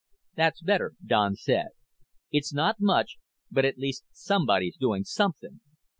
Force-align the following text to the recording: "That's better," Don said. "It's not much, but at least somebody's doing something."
"That's 0.35 0.63
better," 0.63 0.93
Don 1.05 1.35
said. 1.35 1.67
"It's 2.31 2.51
not 2.51 2.77
much, 2.79 3.19
but 3.51 3.65
at 3.65 3.77
least 3.77 4.05
somebody's 4.11 4.75
doing 4.75 5.03
something." 5.03 5.59